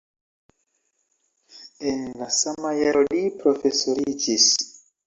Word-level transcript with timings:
En 1.91 2.01
la 2.23 2.31
sama 2.39 2.73
jaro 2.81 3.07
li 3.13 3.23
profesoriĝis. 3.45 4.53